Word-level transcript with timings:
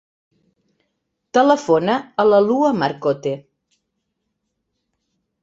Telefona 1.37 1.97
a 2.23 2.25
la 2.31 2.39
Lua 2.47 2.73
Marcote. 2.85 3.35